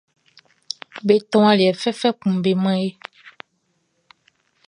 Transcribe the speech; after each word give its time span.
Be 1.05 1.15
tɔn 1.31 1.45
aliɛ 1.51 1.71
fɛfɛ 1.81 2.09
kun 2.19 2.35
be 2.43 2.51
man 2.63 2.77
e. 2.87 2.89